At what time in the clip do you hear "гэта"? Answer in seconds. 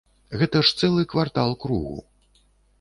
0.41-0.61